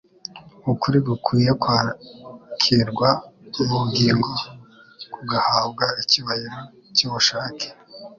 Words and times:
Ukuri 0.71 0.97
gukwiye 1.07 1.51
kwakirwa 1.61 3.09
mu 3.55 3.63
bugingo, 3.71 4.31
kugahabwa 5.13 5.85
icyubahiro 6.01 6.57
cy'ubushake. 6.95 7.67